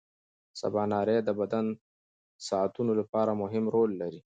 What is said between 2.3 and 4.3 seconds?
ساعتونو لپاره مهمه رول لري.